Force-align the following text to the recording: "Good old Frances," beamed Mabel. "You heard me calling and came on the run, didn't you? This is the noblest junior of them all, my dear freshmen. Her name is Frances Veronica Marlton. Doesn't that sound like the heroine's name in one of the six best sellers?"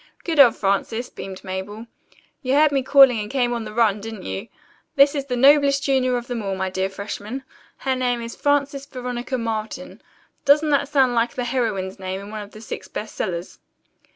"Good 0.23 0.39
old 0.39 0.55
Frances," 0.55 1.11
beamed 1.11 1.43
Mabel. 1.43 1.85
"You 2.41 2.55
heard 2.55 2.71
me 2.71 2.81
calling 2.81 3.19
and 3.19 3.29
came 3.29 3.53
on 3.53 3.65
the 3.65 3.71
run, 3.71 4.01
didn't 4.01 4.23
you? 4.23 4.47
This 4.95 5.13
is 5.13 5.25
the 5.25 5.35
noblest 5.37 5.83
junior 5.83 6.17
of 6.17 6.25
them 6.25 6.41
all, 6.41 6.55
my 6.55 6.71
dear 6.71 6.89
freshmen. 6.89 7.43
Her 7.77 7.95
name 7.95 8.19
is 8.19 8.35
Frances 8.35 8.87
Veronica 8.87 9.37
Marlton. 9.37 10.01
Doesn't 10.43 10.69
that 10.71 10.89
sound 10.89 11.13
like 11.13 11.35
the 11.35 11.43
heroine's 11.43 11.99
name 11.99 12.19
in 12.19 12.31
one 12.31 12.41
of 12.41 12.49
the 12.49 12.61
six 12.61 12.87
best 12.87 13.13
sellers?" 13.13 13.59